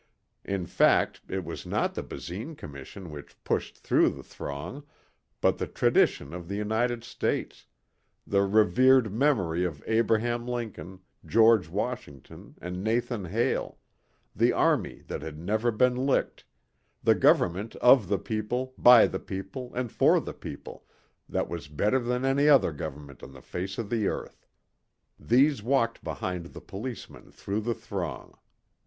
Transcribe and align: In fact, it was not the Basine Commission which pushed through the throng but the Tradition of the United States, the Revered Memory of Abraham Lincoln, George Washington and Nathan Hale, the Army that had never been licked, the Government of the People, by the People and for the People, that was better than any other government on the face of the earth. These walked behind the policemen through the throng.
In 0.43 0.65
fact, 0.65 1.21
it 1.27 1.43
was 1.45 1.63
not 1.63 1.93
the 1.93 2.01
Basine 2.01 2.55
Commission 2.55 3.11
which 3.11 3.37
pushed 3.43 3.77
through 3.77 4.09
the 4.09 4.23
throng 4.23 4.83
but 5.41 5.59
the 5.59 5.67
Tradition 5.67 6.33
of 6.33 6.47
the 6.47 6.55
United 6.55 7.03
States, 7.03 7.67
the 8.25 8.41
Revered 8.41 9.13
Memory 9.13 9.63
of 9.63 9.83
Abraham 9.85 10.47
Lincoln, 10.47 11.01
George 11.23 11.69
Washington 11.69 12.55
and 12.59 12.83
Nathan 12.83 13.25
Hale, 13.25 13.77
the 14.35 14.51
Army 14.51 15.03
that 15.05 15.21
had 15.21 15.37
never 15.37 15.69
been 15.69 15.95
licked, 16.07 16.45
the 17.03 17.13
Government 17.13 17.75
of 17.75 18.07
the 18.07 18.17
People, 18.17 18.73
by 18.79 19.05
the 19.05 19.19
People 19.19 19.71
and 19.75 19.91
for 19.91 20.19
the 20.19 20.33
People, 20.33 20.83
that 21.29 21.47
was 21.47 21.67
better 21.67 21.99
than 21.99 22.25
any 22.25 22.49
other 22.49 22.71
government 22.71 23.21
on 23.21 23.33
the 23.33 23.39
face 23.43 23.77
of 23.77 23.91
the 23.91 24.07
earth. 24.07 24.47
These 25.19 25.61
walked 25.61 26.03
behind 26.03 26.47
the 26.47 26.59
policemen 26.59 27.29
through 27.31 27.61
the 27.61 27.75
throng. 27.75 28.35